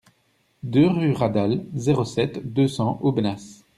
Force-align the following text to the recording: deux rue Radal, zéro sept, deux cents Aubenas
deux 0.63 0.87
rue 0.87 1.13
Radal, 1.13 1.63
zéro 1.75 2.05
sept, 2.05 2.41
deux 2.43 2.67
cents 2.67 2.97
Aubenas 3.03 3.63